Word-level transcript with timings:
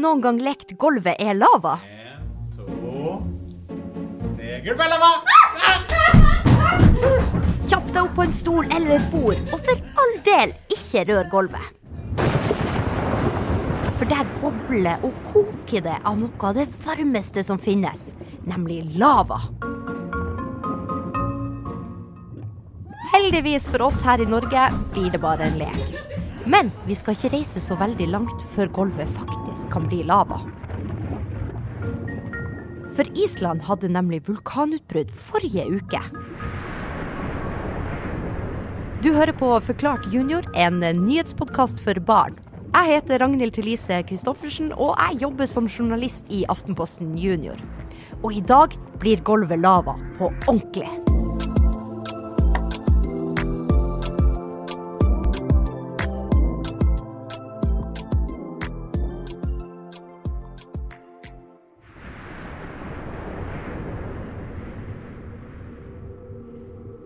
noen 0.00 0.22
gang 0.24 0.38
lekt 0.42 0.76
gulvet 0.80 1.20
er 1.20 1.36
lava? 1.36 1.76
En, 1.84 2.22
to, 2.54 3.18
tre 4.36 4.60
Gulvet 4.64 4.86
er 4.86 4.92
lava! 4.94 5.10
Kjapp 7.70 7.90
deg 7.92 8.00
opp 8.02 8.14
på 8.16 8.24
en 8.24 8.32
stol 8.34 8.70
eller 8.74 8.96
et 8.96 9.10
bord, 9.12 9.42
og 9.52 9.60
for 9.66 10.00
all 10.02 10.16
del, 10.26 10.54
ikke 10.72 11.04
rør 11.10 11.30
gulvet. 11.34 11.66
For 14.00 14.08
der 14.08 14.24
bobler 14.40 15.02
og 15.04 15.12
koker 15.28 15.84
det 15.84 15.98
av 16.08 16.16
noe 16.18 16.48
av 16.48 16.56
det 16.56 16.66
varmeste 16.86 17.44
som 17.44 17.60
finnes, 17.60 18.10
nemlig 18.48 18.82
lava. 18.98 19.42
Heldigvis 23.10 23.68
for 23.68 23.84
oss 23.90 24.00
her 24.06 24.22
i 24.22 24.28
Norge 24.28 24.70
blir 24.94 25.12
det 25.12 25.20
bare 25.20 25.50
en 25.50 25.60
lek. 25.60 26.19
Men 26.50 26.72
vi 26.86 26.96
skal 26.98 27.14
ikke 27.14 27.30
reise 27.36 27.60
så 27.62 27.76
veldig 27.78 28.08
langt 28.10 28.42
før 28.56 28.70
gulvet 28.74 29.10
faktisk 29.14 29.70
kan 29.70 29.86
bli 29.90 30.02
lava. 30.08 30.40
For 32.96 33.06
Island 33.14 33.62
hadde 33.68 33.92
nemlig 33.94 34.24
vulkanutbrudd 34.26 35.12
forrige 35.30 35.68
uke. 35.70 36.00
Du 39.00 39.12
hører 39.14 39.32
på 39.32 39.52
Forklart 39.64 40.10
junior, 40.12 40.44
en 40.52 40.82
nyhetspodkast 40.82 41.80
for 41.80 42.00
barn. 42.04 42.34
Jeg 42.74 42.96
heter 42.96 43.22
Ragnhild 43.22 43.54
Thelise 43.56 44.02
Christoffersen, 44.08 44.74
og 44.74 44.98
jeg 44.98 45.22
jobber 45.22 45.48
som 45.48 45.70
journalist 45.70 46.28
i 46.28 46.44
Aftenposten 46.52 47.14
Junior. 47.18 47.56
Og 48.20 48.34
i 48.36 48.42
dag 48.44 48.76
blir 49.00 49.22
gulvet 49.24 49.62
lava 49.62 49.96
på 50.18 50.28
ordentlig. 50.46 51.09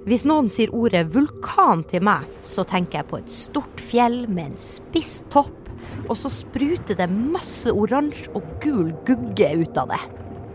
Hvis 0.05 0.27
noen 0.29 0.51
sier 0.53 0.69
ordet 0.77 1.07
vulkan 1.15 1.81
til 1.89 2.03
meg, 2.05 2.27
så 2.45 2.61
tenker 2.69 3.01
jeg 3.01 3.09
på 3.09 3.19
et 3.23 3.31
stort 3.33 3.81
fjell 3.81 4.27
med 4.29 4.51
en 4.51 4.59
spiss 4.61 5.23
topp, 5.33 5.71
og 6.11 6.19
så 6.21 6.29
spruter 6.29 6.99
det 6.99 7.07
masse 7.09 7.73
oransje 7.73 8.29
og 8.37 8.45
gul 8.61 8.91
gugge 9.09 9.49
ut 9.63 9.81
av 9.81 9.95
det. 9.95 10.01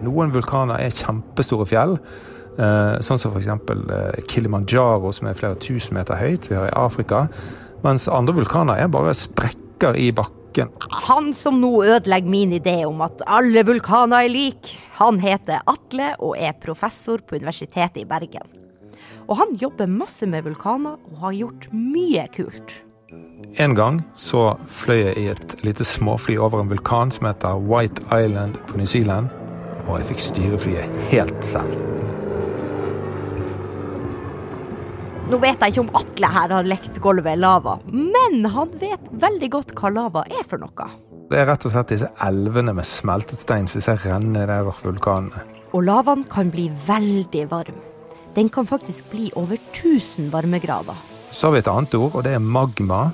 Noen 0.06 0.36
vulkaner 0.36 0.78
er 0.78 0.94
kjempestore 0.94 1.66
fjell, 1.72 1.98
eh, 2.62 3.00
sånn 3.02 3.22
som 3.22 3.34
f.eks. 3.34 3.50
Eh, 3.50 4.22
Kilimanjaro, 4.30 5.10
som 5.18 5.32
er 5.32 5.42
flere 5.42 5.58
tusen 5.58 5.98
meter 5.98 6.22
høyt, 6.22 6.52
vi 6.52 6.60
har 6.60 6.70
i 6.70 6.78
Afrika. 6.78 7.26
Mens 7.82 8.06
andre 8.06 8.38
vulkaner 8.38 8.78
er 8.78 8.94
bare 8.94 9.18
sprekker 9.18 9.98
i 9.98 10.12
bakken. 10.14 10.70
Han 11.10 11.34
som 11.34 11.58
nå 11.58 11.74
ødelegger 11.90 12.30
min 12.30 12.54
idé 12.62 12.84
om 12.86 13.02
at 13.02 13.26
alle 13.26 13.66
vulkaner 13.66 14.30
er 14.30 14.34
like, 14.34 14.78
han 15.02 15.18
heter 15.26 15.66
Atle 15.66 16.14
og 16.20 16.38
er 16.38 16.54
professor 16.62 17.18
på 17.26 17.42
Universitetet 17.42 18.04
i 18.06 18.10
Bergen. 18.10 18.69
Og 19.28 19.38
han 19.42 19.58
jobber 19.62 19.90
masse 19.92 20.28
med 20.30 20.46
vulkaner 20.48 20.98
og 21.12 21.26
har 21.26 21.36
gjort 21.38 21.68
mye 21.74 22.28
kult. 22.36 22.76
En 23.58 23.74
gang 23.78 24.02
så 24.20 24.54
fløy 24.70 25.00
jeg 25.00 25.18
i 25.18 25.28
et 25.32 25.56
lite 25.66 25.86
småfly 25.88 26.38
over 26.38 26.62
en 26.62 26.70
vulkan 26.70 27.12
som 27.12 27.30
heter 27.30 27.62
White 27.70 28.06
Island 28.14 28.60
på 28.70 28.78
New 28.78 28.90
Zealand. 28.90 29.32
Og 29.88 29.98
jeg 29.98 30.12
fikk 30.12 30.22
styre 30.22 30.60
flyet 30.62 31.00
helt 31.10 31.40
selv. 31.46 31.74
Nå 35.30 35.38
vet 35.38 35.62
jeg 35.62 35.76
ikke 35.76 35.84
om 35.84 35.92
Atle 35.98 36.30
her 36.34 36.54
har 36.56 36.66
lekt 36.66 36.96
gulvet 37.04 37.38
lava, 37.38 37.76
men 37.94 38.42
han 38.50 38.72
vet 38.82 39.12
veldig 39.22 39.50
godt 39.54 39.76
hva 39.78 39.92
lava 39.94 40.24
er 40.26 40.42
for 40.50 40.62
noe. 40.62 40.88
Det 41.30 41.38
er 41.38 41.46
rett 41.46 41.68
og 41.70 41.74
slett 41.76 41.92
disse 41.94 42.10
elvene 42.26 42.74
med 42.74 42.88
smeltet 42.90 43.38
stein 43.38 43.70
som 43.70 43.78
vi 43.78 43.86
ser 43.86 44.02
renne 44.02 44.34
nedover 44.34 44.80
vulkanene. 44.82 45.44
Og 45.70 45.86
lavaen 45.86 46.24
kan 46.34 46.50
bli 46.50 46.66
veldig 46.88 47.44
varm. 47.52 47.78
Den 48.36 48.50
kan 48.50 48.68
faktisk 48.68 49.12
bli 49.12 49.32
over 49.36 49.58
1000 49.58 50.30
varmegrader. 50.30 50.96
Så 51.32 51.48
har 51.48 51.52
vi 51.52 51.60
et 51.60 51.68
annet 51.68 51.96
ord, 51.96 52.16
og 52.16 52.24
det 52.24 52.34
er 52.34 52.40
magma. 52.40 53.10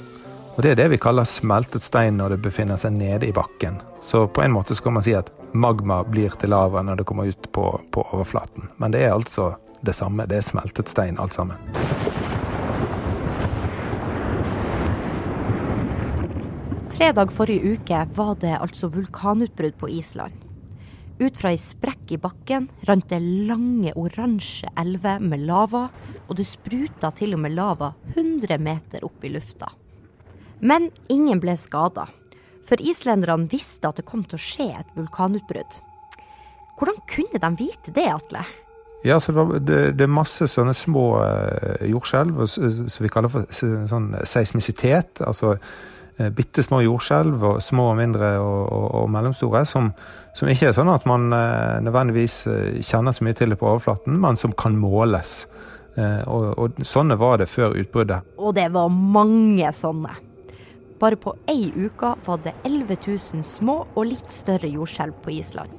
Og 0.55 0.63
Det 0.63 0.71
er 0.71 0.75
det 0.75 0.87
vi 0.91 0.97
kaller 0.97 1.27
smeltet 1.27 1.83
stein 1.83 2.15
når 2.17 2.35
det 2.35 2.43
befinner 2.45 2.79
seg 2.79 2.93
nede 2.95 3.27
i 3.27 3.33
bakken. 3.35 3.81
Så 3.99 4.27
på 4.27 4.43
en 4.43 4.53
måte 4.55 4.75
så 4.75 4.83
kan 4.83 4.95
man 4.95 5.03
si 5.03 5.11
at 5.15 5.31
magma 5.51 6.03
blir 6.03 6.31
til 6.39 6.49
lava 6.49 6.83
når 6.83 7.01
det 7.01 7.05
kommer 7.05 7.27
ut 7.27 7.51
på, 7.51 7.65
på 7.91 8.05
overflaten. 8.11 8.69
Men 8.77 8.91
det 8.91 9.03
er 9.03 9.13
altså 9.13 9.55
det 9.83 9.95
samme. 9.95 10.27
Det 10.27 10.39
er 10.39 10.47
smeltet 10.47 10.91
stein 10.91 11.19
alt 11.19 11.35
sammen. 11.35 11.59
Fredag 16.95 17.31
forrige 17.35 17.75
uke 17.75 18.07
var 18.15 18.35
det 18.39 18.55
altså 18.55 18.87
vulkanutbrudd 18.87 19.75
på 19.79 19.91
Island. 19.91 20.31
Ut 21.15 21.37
fra 21.39 21.53
ei 21.53 21.59
sprekk 21.61 22.11
i 22.11 22.17
bakken 22.19 22.67
rant 22.89 23.07
det 23.07 23.21
lange, 23.23 23.93
oransje 23.95 24.67
elver 24.81 25.21
med 25.23 25.45
lava, 25.47 25.85
og 26.27 26.35
det 26.35 26.47
spruta 26.49 27.13
til 27.15 27.37
og 27.37 27.43
med 27.45 27.55
lava 27.55 27.93
100 28.17 28.59
meter 28.59 29.05
opp 29.07 29.23
i 29.23 29.31
lufta. 29.31 29.69
Men 30.59 30.89
ingen 31.07 31.39
ble 31.39 31.55
skada, 31.59 32.09
for 32.67 32.81
islenderne 32.83 33.47
visste 33.47 33.87
at 33.87 34.01
det 34.01 34.07
kom 34.09 34.25
til 34.27 34.35
å 34.35 34.43
skje 34.43 34.69
et 34.75 34.93
vulkanutbrudd. 34.97 35.79
Hvordan 36.75 37.01
kunne 37.07 37.39
de 37.39 37.51
vite 37.63 37.95
det, 37.95 38.09
Atle? 38.11 38.43
Ja, 39.05 39.19
så 39.21 39.31
det, 39.61 40.01
er 40.01 40.11
masse 40.11 40.47
sånne 40.49 40.73
små 40.75 41.05
uh, 41.21 41.83
jordskjelv 41.85 42.41
som 42.49 43.05
vi 43.05 43.11
kaller 43.13 43.31
for 43.31 43.47
sånn 43.53 44.09
seismisitet. 44.25 45.21
Altså 45.23 45.53
bitte 46.35 46.63
små 46.63 46.81
jordskjelv, 46.85 47.41
og 47.43 47.63
små 47.63 47.89
og 47.91 47.97
mindre 47.99 48.35
og, 48.39 48.59
og, 48.71 48.85
og 49.01 49.09
mellomstore, 49.11 49.65
som, 49.67 49.89
som, 50.37 50.51
ikke 50.51 50.69
er 50.69 50.77
sånn 50.77 50.91
at 50.93 51.07
man 51.09 51.27
uh, 51.35 51.81
nødvendigvis 51.83 52.37
kjenner 52.87 53.15
så 53.15 53.27
mye 53.27 53.35
til 53.35 53.51
det 53.51 53.59
på 53.59 53.67
overflaten, 53.73 54.15
men 54.23 54.39
som 54.39 54.55
kan 54.55 54.77
måles. 54.79 55.43
Og, 55.95 56.49
og 56.59 56.79
sånne 56.83 57.15
var 57.15 57.37
det 57.39 57.45
før 57.47 57.77
utbruddet. 57.79 58.25
Og 58.35 58.51
det 58.57 58.65
var 58.73 58.89
mange 58.91 59.69
sånne. 59.71 60.11
Bare 60.99 61.15
på 61.15 61.31
ei 61.51 61.71
uke 61.71 62.13
var 62.25 62.39
det 62.43 62.51
11 62.67 62.97
000 63.07 63.43
små 63.47 63.81
og 63.95 64.07
litt 64.07 64.31
større 64.31 64.67
jordskjelv 64.71 65.17
på 65.23 65.33
Island. 65.35 65.71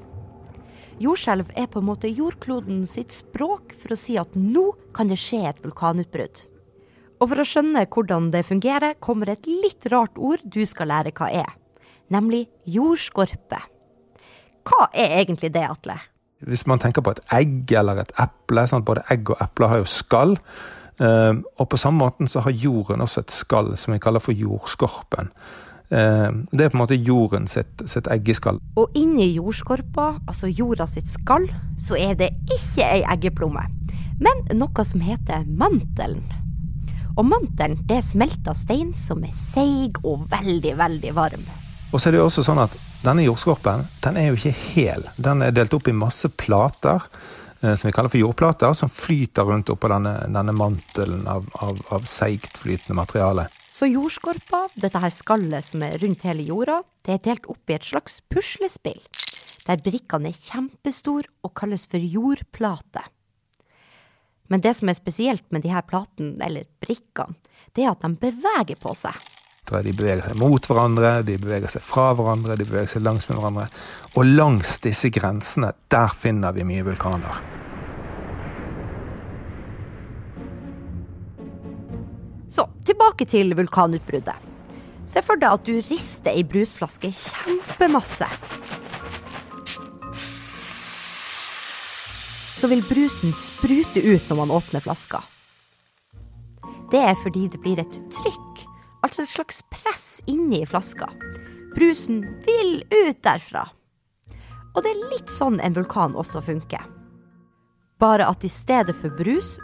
Jordskjelv 1.01 1.51
er 1.57 1.69
på 1.69 1.81
en 1.83 1.89
måte 1.91 2.09
jordkloden 2.09 2.85
sitt 2.89 3.13
språk 3.13 3.75
for 3.81 3.93
å 3.93 3.99
si 4.01 4.17
at 4.21 4.33
nå 4.37 4.71
kan 4.97 5.09
det 5.11 5.19
skje 5.21 5.43
et 5.51 5.59
vulkanutbrudd. 5.65 6.45
Og 7.21 7.31
for 7.31 7.41
å 7.41 7.47
skjønne 7.49 7.87
hvordan 7.89 8.31
det 8.35 8.45
fungerer, 8.49 8.99
kommer 9.01 9.33
et 9.33 9.49
litt 9.49 9.89
rart 9.93 10.19
ord 10.21 10.43
du 10.45 10.63
skal 10.69 10.91
lære 10.93 11.15
hva 11.17 11.31
er. 11.33 11.55
Nemlig 12.13 12.47
jordskorpe. 12.71 13.63
Hva 14.67 14.89
er 14.93 15.21
egentlig 15.23 15.53
det, 15.55 15.65
Atle? 15.67 15.97
Hvis 16.47 16.67
man 16.69 16.81
tenker 16.83 17.03
på 17.03 17.15
et 17.15 17.23
egg 17.33 17.73
eller 17.73 18.03
et 18.03 18.13
eple, 18.21 18.67
sant? 18.69 18.85
både 18.87 19.07
egg 19.13 19.31
og 19.33 19.41
epler 19.41 19.73
har 19.73 19.81
jo 19.81 19.89
skall. 19.89 20.37
Uh, 21.01 21.41
og 21.61 21.69
på 21.73 21.81
samme 21.81 22.01
måte 22.01 22.29
så 22.29 22.41
har 22.45 22.57
jorden 22.57 23.05
også 23.05 23.21
et 23.21 23.33
skall 23.33 23.75
som 23.77 23.93
vi 23.93 24.01
kaller 24.01 24.23
for 24.23 24.37
jordskorpen. 24.37 25.33
Uh, 25.89 26.45
det 26.53 26.67
er 26.67 26.73
på 26.73 26.77
en 26.77 26.83
måte 26.83 26.99
jorden 26.99 27.49
sitt, 27.49 27.85
sitt 27.89 28.09
eggeskall. 28.13 28.61
Og 28.77 28.97
inni 28.99 29.31
jordskorpa, 29.39 30.13
altså 30.27 30.51
jorda 30.53 30.89
sitt 30.91 31.09
skall, 31.13 31.49
så 31.81 31.97
er 32.01 32.17
det 32.21 32.35
ikke 32.45 32.85
ei 32.85 33.05
eggeplomme, 33.07 33.69
men 34.21 34.45
noe 34.57 34.89
som 34.89 35.05
heter 35.05 35.49
mantelen. 35.49 36.27
Og 37.17 37.25
mantelen 37.25 37.79
det 37.89 38.01
er 38.01 38.05
smelta 38.05 38.53
stein 38.57 38.93
som 38.99 39.25
er 39.25 39.33
seig 39.33 40.03
og 40.05 40.27
veldig, 40.33 40.75
veldig 40.77 41.15
varm. 41.17 41.47
Og 41.93 42.01
så 42.01 42.11
er 42.11 42.17
det 42.17 42.21
jo 42.21 42.29
også 42.29 42.45
sånn 42.45 42.61
at 42.61 42.75
denne 43.05 43.25
jordskorpen 43.25 43.87
den 44.05 44.19
er 44.21 44.31
jo 44.31 44.37
ikke 44.37 44.55
hel. 44.75 45.07
Den 45.17 45.45
er 45.47 45.55
delt 45.55 45.75
opp 45.77 45.89
i 45.89 45.97
masse 45.97 46.29
plater 46.29 47.07
som 47.61 47.89
vi 47.89 47.93
kaller 47.95 48.13
for 48.13 48.21
jordplater, 48.21 48.75
som 48.77 48.91
flyter 48.93 49.47
rundt 49.49 49.71
oppå 49.73 49.89
denne, 49.91 50.13
denne 50.29 50.53
mantelen 50.55 51.25
av, 51.31 51.47
av, 51.65 51.81
av 51.95 52.05
seigt 52.09 52.61
flytende 52.61 52.99
materiale. 52.99 53.47
Så 53.73 53.89
jordskorpa, 53.89 54.67
dette 54.77 55.01
her 55.01 55.13
skallet 55.13 55.65
som 55.65 55.83
er 55.85 55.97
rundt 56.03 56.25
hele 56.29 56.45
jorda, 56.47 56.83
det 57.05 57.17
er 57.17 57.25
delt 57.31 57.49
opp 57.53 57.73
i 57.73 57.77
et 57.77 57.89
slags 57.89 58.21
puslespill, 58.33 59.01
der 59.67 59.83
brikkene 59.83 60.31
er 60.31 60.39
kjempestore 60.39 61.33
og 61.45 61.55
kalles 61.59 61.89
for 61.91 62.01
jordplate. 62.01 63.03
Men 64.49 64.63
det 64.63 64.77
som 64.79 64.91
er 64.91 64.99
spesielt 64.99 65.47
med 65.55 65.65
de 65.65 65.73
her 65.73 65.83
platene, 65.87 66.37
eller 66.45 66.69
brikkene, 66.83 67.35
det 67.75 67.85
er 67.85 67.93
at 67.93 68.05
de 68.05 68.13
beveger 68.21 68.79
på 68.81 68.95
seg. 68.97 69.17
De 69.67 69.91
beveger 69.91 70.23
seg 70.23 70.39
mot 70.39 70.63
hverandre, 70.71 71.25
de 71.27 71.35
beveger 71.43 71.73
seg 71.73 71.83
fra 71.83 72.13
hverandre, 72.15 72.55
de 72.55 72.69
beveger 72.69 72.93
seg 72.95 73.03
langs 73.03 73.27
med 73.27 73.41
hverandre. 73.41 73.67
Og 74.15 74.29
langs 74.29 74.77
disse 74.85 75.11
grensene, 75.11 75.73
der 75.91 76.15
finner 76.15 76.55
vi 76.55 76.67
mye 76.69 76.87
vulkaner. 76.87 77.41
Så 82.49 82.69
tilbake 82.87 83.27
til 83.29 83.57
vulkanutbruddet. 83.59 84.39
Se 85.11 85.23
for 85.23 85.39
deg 85.39 85.59
at 85.59 85.67
du 85.67 85.83
rister 85.91 86.35
ei 86.35 86.47
brusflaske 86.47 87.11
kjempemasse. 87.15 88.31
Så 92.57 92.71
vil 92.73 92.85
brusen 92.89 93.35
sprute 93.37 94.01
ut 94.01 94.31
når 94.31 94.37
man 94.37 94.51
åpner 94.51 94.81
flaska. 94.81 95.21
Det 96.91 97.03
er 97.03 97.17
fordi 97.21 97.49
det 97.53 97.61
blir 97.61 97.81
et 97.83 97.99
trykk, 98.15 98.63
altså 99.05 99.25
et 99.25 99.33
slags 99.33 99.61
press 99.75 100.07
inni 100.31 100.63
flaska. 100.67 101.11
Brusen 101.77 102.23
vil 102.47 102.79
ut 102.95 103.19
derfra. 103.27 103.67
Og 104.77 104.85
det 104.85 104.93
er 104.93 105.09
litt 105.11 105.33
sånn 105.33 105.59
en 105.61 105.77
vulkan 105.77 106.17
også 106.17 106.41
funker. 106.47 106.85
Bare 108.01 108.29
at 108.29 108.45
i 108.45 108.53
stedet 108.53 108.97
for 109.01 109.13
brus, 109.17 109.57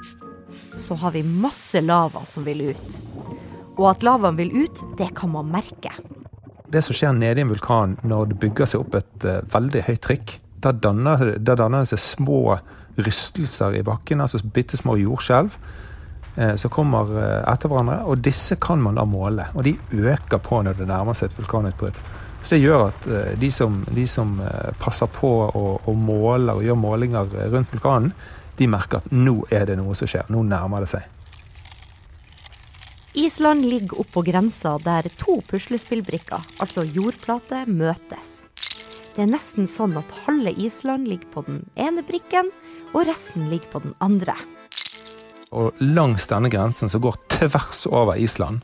så 0.76 0.96
har 1.00 1.14
vi 1.16 1.22
masse 1.22 1.80
lava 1.80 2.24
som 2.28 2.44
vil 2.44 2.72
ut. 2.72 3.00
Og 3.78 3.86
at 3.90 4.04
lavaen 4.04 4.36
vil 4.36 4.52
ut, 4.64 4.84
det 4.98 5.12
kan 5.16 5.32
man 5.32 5.48
merke. 5.52 5.92
Det 6.72 6.80
som 6.84 6.96
skjer 6.96 7.12
nede 7.16 7.40
i 7.40 7.44
en 7.44 7.52
vulkan 7.52 7.98
når 8.04 8.32
det 8.32 8.40
bygger 8.44 8.68
seg 8.68 8.84
opp 8.84 8.96
et 8.96 9.28
uh, 9.28 9.40
veldig 9.52 9.84
høyt 9.88 10.02
trykk, 10.04 10.38
da 10.64 10.72
danner, 10.72 11.34
da 11.38 11.56
danner 11.58 11.84
det 11.84 11.92
seg 11.92 12.00
små 12.00 12.40
rystelser 12.96 13.78
i 13.78 13.84
bakken, 13.86 14.20
altså 14.20 14.42
bitte 14.54 14.76
små 14.76 14.96
jordskjelv 15.00 15.54
uh, 16.38 16.54
som 16.60 16.72
kommer 16.72 17.14
uh, 17.16 17.52
etter 17.52 17.72
hverandre. 17.72 18.02
Og 18.10 18.20
disse 18.24 18.58
kan 18.62 18.82
man 18.82 19.00
da 19.00 19.06
måle, 19.08 19.48
og 19.54 19.64
de 19.68 19.76
øker 19.92 20.42
på 20.42 20.62
når 20.66 20.80
det 20.80 20.90
nærmer 20.90 21.16
seg 21.16 21.30
et 21.30 21.40
vulkanutbrudd. 21.40 22.02
Så 22.42 22.56
Det 22.56 22.64
gjør 22.64 22.88
at 22.88 23.04
de 23.38 23.48
som, 23.54 23.76
de 23.94 24.02
som 24.10 24.32
passer 24.82 25.06
på 25.14 25.28
og, 25.46 25.84
og 25.86 25.94
måler 25.94 26.58
og 26.58 26.64
gjør 26.66 26.74
målinger 26.74 27.36
rundt 27.52 27.70
vulkanen, 27.70 28.10
de 28.58 28.66
merker 28.66 28.98
at 28.98 29.12
nå 29.14 29.44
er 29.54 29.68
det 29.70 29.76
noe 29.78 29.94
som 29.94 30.10
skjer. 30.10 30.26
Nå 30.26 30.42
nærmer 30.50 30.82
det 30.82 30.90
seg. 30.90 31.06
Island 33.14 33.66
ligger 33.68 34.00
oppå 34.00 34.22
grensa 34.24 34.78
der 34.80 35.04
to 35.20 35.42
puslespillbrikker, 35.44 36.40
altså 36.64 36.84
jordplate, 36.88 37.66
møtes. 37.68 38.38
Det 39.12 39.26
er 39.26 39.28
nesten 39.28 39.66
sånn 39.68 39.98
at 40.00 40.14
halve 40.24 40.54
Island 40.56 41.10
ligger 41.10 41.28
på 41.34 41.42
den 41.44 41.58
ene 41.76 42.00
brikken, 42.08 42.48
og 42.92 43.06
resten 43.08 43.48
ligger 43.50 43.72
på 43.72 43.82
den 43.84 43.94
andre. 44.04 44.36
Og 45.52 45.76
langs 45.80 46.26
denne 46.30 46.48
grensen 46.52 46.88
som 46.88 47.02
går 47.04 47.18
tvers 47.32 47.84
over 47.86 48.16
Island, 48.16 48.62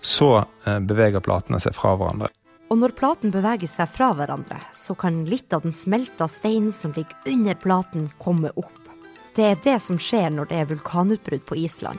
så 0.00 0.44
eh, 0.64 0.80
beveger 0.80 1.24
platene 1.24 1.60
seg 1.60 1.76
fra 1.76 1.94
hverandre. 1.96 2.30
Og 2.70 2.78
når 2.78 2.94
platen 2.94 3.32
beveger 3.34 3.68
seg 3.68 3.90
fra 3.90 4.12
hverandre, 4.14 4.60
så 4.76 4.94
kan 4.94 5.24
litt 5.28 5.52
av 5.52 5.64
den 5.64 5.74
smelta 5.74 6.28
steinen 6.30 6.72
som 6.72 6.94
ligger 6.96 7.32
under 7.32 7.58
platen, 7.58 8.10
komme 8.22 8.52
opp. 8.54 8.76
Det 9.34 9.46
er 9.46 9.62
det 9.64 9.78
som 9.82 9.98
skjer 9.98 10.30
når 10.34 10.50
det 10.50 10.60
er 10.60 10.70
vulkanutbrudd 10.70 11.44
på 11.48 11.58
Island. 11.58 11.98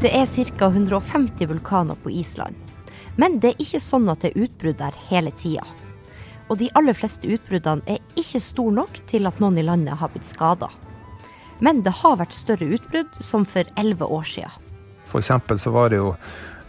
Det 0.00 0.10
er 0.16 0.26
ca. 0.26 0.66
150 0.66 1.46
vulkaner 1.46 1.98
på 2.02 2.10
Island. 2.10 2.69
Men 3.16 3.40
det 3.42 3.54
er 3.54 3.64
ikke 3.64 3.82
sånn 3.82 4.08
at 4.12 4.22
det 4.22 4.32
er 4.32 4.44
utbrudd 4.46 4.78
der 4.78 4.96
hele 5.08 5.32
tida. 5.40 5.66
Og 6.50 6.58
de 6.58 6.70
aller 6.78 6.96
fleste 6.98 7.30
utbruddene 7.30 7.82
er 7.86 8.00
ikke 8.18 8.42
store 8.42 8.74
nok 8.80 9.02
til 9.10 9.28
at 9.30 9.38
noen 9.42 9.58
i 9.58 9.66
landet 9.66 9.98
har 10.00 10.10
blitt 10.12 10.28
skada. 10.28 10.70
Men 11.60 11.82
det 11.86 11.92
har 12.00 12.18
vært 12.18 12.34
større 12.34 12.70
utbrudd, 12.76 13.10
som 13.20 13.44
for 13.46 13.68
elleve 13.78 14.08
år 14.08 14.26
sia. 14.26 14.50
For 15.10 15.22
så 15.22 15.74
var 15.74 15.90
det 15.90 16.00
jo 16.00 16.14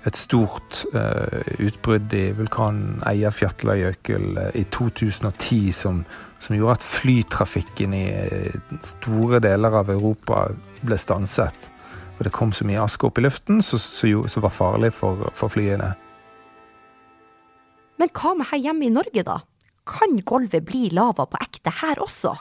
et 0.09 0.17
stort 0.17 0.81
uh, 0.95 1.41
utbrudd 1.61 2.13
i 2.17 2.31
vulkanen 2.33 3.01
Eyjafjallajökull 3.05 4.37
uh, 4.37 4.49
i 4.57 4.63
2010 4.73 5.71
som, 5.77 6.01
som, 6.41 6.55
gjorde 6.57 6.79
at 6.79 6.87
flytrafikken 6.87 7.93
i 7.93 8.05
uh, 8.09 8.79
store 8.81 9.41
deler 9.45 9.77
av 9.77 9.91
Europa 9.93 10.47
ble 10.81 10.97
stanset. 10.97 11.69
Og 12.17 12.25
det 12.25 12.33
kom 12.33 12.53
så 12.53 12.65
mye 12.65 12.81
aske 12.81 13.05
opp 13.07 13.21
i 13.21 13.25
luften 13.25 13.61
som 13.61 14.45
var 14.45 14.53
farlig 14.53 14.91
for, 14.93 15.29
for, 15.37 15.53
flyene. 15.53 15.93
Men 18.01 18.09
hva 18.17 18.31
med 18.33 18.47
her 18.49 18.57
hjemme 18.57 18.87
i 18.87 18.93
Norge, 18.93 19.21
da? 19.21 19.35
Kan 19.85 20.15
gulvet 20.25 20.65
bli 20.65 20.87
lava 20.89 21.27
på 21.29 21.37
ekte 21.37 21.69
her 21.83 21.99
også? 22.01 22.31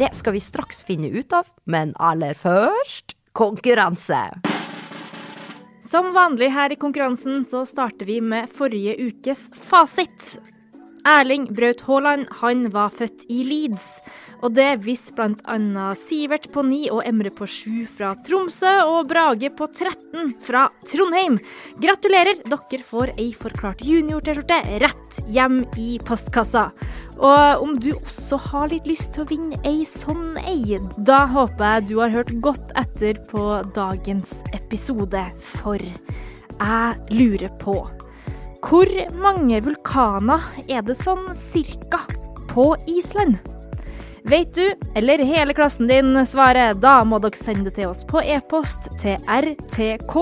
Det 0.00 0.08
skal 0.16 0.32
vi 0.32 0.40
straks 0.40 0.80
finne 0.88 1.10
ut 1.12 1.34
av, 1.36 1.50
men 1.68 1.92
aller 2.00 2.38
først 2.40 3.12
konkurranse. 3.36 4.22
Som 5.84 6.08
vanlig 6.16 6.48
her 6.56 6.72
i 6.72 6.80
konkurransen 6.80 7.44
så 7.44 7.66
starter 7.68 8.08
vi 8.08 8.16
med 8.24 8.48
forrige 8.48 8.96
ukes 9.10 9.44
fasit. 9.68 10.38
Erling 11.06 11.46
Braut 11.54 11.84
Haaland 11.86 12.26
han 12.40 12.66
var 12.74 12.90
født 12.90 13.28
i 13.30 13.44
Leeds. 13.46 13.84
Og 14.44 14.52
det 14.56 14.82
visste 14.84 15.14
bl.a. 15.16 15.56
Sivert 15.96 16.48
på 16.52 16.64
9 16.66 16.80
og 16.92 17.00
Emre 17.08 17.30
på 17.32 17.46
7 17.48 17.86
fra 17.96 18.12
Tromsø 18.26 18.72
og 18.84 19.08
Brage 19.10 19.48
på 19.56 19.68
13 19.70 20.34
fra 20.44 20.66
Trondheim. 20.84 21.38
Gratulerer, 21.82 22.42
dere 22.44 22.84
får 22.90 23.14
ei 23.16 23.30
forklart 23.38 23.84
junior-T-skjorte 23.86 24.60
rett 24.82 25.20
hjem 25.32 25.62
i 25.80 25.96
postkassa. 26.04 26.68
Og 27.16 27.64
om 27.64 27.76
du 27.80 27.94
også 27.94 28.36
har 28.50 28.68
litt 28.74 28.88
lyst 28.90 29.14
til 29.14 29.24
å 29.24 29.30
vinne 29.30 29.60
ei 29.64 29.86
sånn 29.88 30.36
ei, 30.42 30.76
da 31.08 31.24
håper 31.32 31.78
jeg 31.78 31.88
du 31.88 31.98
har 32.02 32.12
hørt 32.12 32.34
godt 32.44 32.74
etter 32.76 33.22
på 33.30 33.46
dagens 33.78 34.42
episode, 34.52 35.24
for 35.56 35.80
jeg 35.80 37.16
lurer 37.16 37.52
på 37.62 37.80
hvor 38.66 38.90
mange 39.22 39.60
vulkaner 39.62 40.42
er 40.66 40.82
det 40.82 40.96
sånn 40.98 41.28
cirka 41.38 42.00
på 42.50 42.74
Island? 42.90 43.38
Vet 44.26 44.56
du, 44.56 44.72
eller 44.98 45.22
hele 45.22 45.54
klassen 45.54 45.86
din, 45.86 46.26
svaret, 46.26 46.80
da 46.82 47.04
må 47.06 47.22
dere 47.22 47.38
sende 47.38 47.70
det 47.70 47.76
til 47.76 47.86
oss 47.92 48.02
på 48.08 48.18
e-post 48.26 48.88
til 48.98 49.14
rtk 49.30 50.14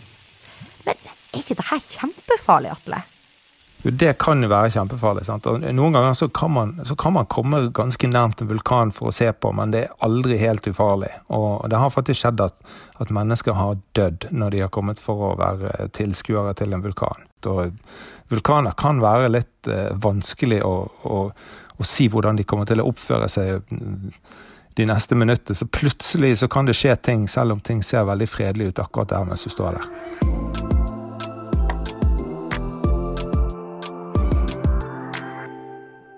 Men 0.84 1.00
er 1.08 1.40
ikke 1.40 1.56
det 1.58 1.68
her 1.70 1.82
kjempefarlig, 1.88 2.72
Atle? 2.74 3.02
Jo, 3.84 3.90
det 3.92 4.14
kan 4.18 4.40
jo 4.40 4.48
være 4.48 4.70
kjempefarlig. 4.72 5.26
Sant? 5.28 5.46
Og 5.50 5.60
noen 5.76 5.92
ganger 5.92 6.14
så 6.16 6.28
kan, 6.32 6.54
man, 6.54 6.72
så 6.88 6.96
kan, 6.96 7.12
man, 7.18 7.28
komme 7.28 7.66
ganske 7.76 8.08
nærmt 8.08 8.40
en 8.40 8.48
vulkan 8.48 8.92
for 8.96 9.10
å 9.10 9.14
se 9.14 9.28
på, 9.32 9.52
men 9.52 9.74
det 9.74 9.82
er 9.84 10.06
aldri 10.06 10.38
helt 10.40 10.64
ufarlig. 10.70 11.10
Og 11.36 11.66
det 11.68 11.80
har 11.80 11.92
faktisk 11.92 12.22
skjedd 12.22 12.40
at, 12.46 12.56
at 13.04 13.12
mennesker 13.12 13.58
har 13.58 13.76
dødd 13.98 14.30
når 14.32 14.56
de 14.56 14.64
har 14.64 14.72
kommet 14.72 15.02
for 15.02 15.28
å 15.28 15.34
være 15.40 15.90
tilskuere 15.96 16.56
til 16.56 16.72
en 16.72 16.84
vulkan. 16.84 17.28
Og 17.44 17.76
vulkaner 18.32 18.72
kan 18.80 19.04
være 19.04 19.28
litt 19.34 19.68
eh, 19.68 19.92
vanskelig 20.00 20.62
å, 20.64 20.74
å, 21.04 21.20
å 21.76 21.84
si 21.84 22.08
hvordan 22.08 22.40
de 22.40 22.48
kommer 22.48 22.70
til 22.70 22.80
å 22.80 22.88
oppføre 22.88 23.28
seg 23.28 23.68
de 24.80 24.88
neste 24.88 25.14
minuttene. 25.14 25.60
Så 25.60 25.68
plutselig 25.68 26.38
så 26.40 26.48
kan 26.48 26.64
det 26.64 26.78
skje 26.80 26.96
ting, 26.96 27.28
selv 27.28 27.58
om 27.58 27.60
ting 27.60 27.84
ser 27.84 28.08
veldig 28.08 28.32
fredelig 28.32 28.72
ut 28.72 28.84
akkurat 28.86 29.12
der 29.12 29.28
mens 29.28 29.44
du 29.44 29.52
står 29.52 29.76
der. 29.76 30.53